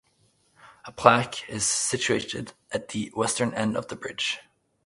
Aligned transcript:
A 0.85 0.91
plaque 0.91 1.47
is 1.47 1.63
situated 1.69 2.53
at 2.71 2.87
the 2.89 3.11
western 3.15 3.53
end 3.53 3.77
of 3.77 3.89
the 3.89 3.95
bridge. 3.95 4.39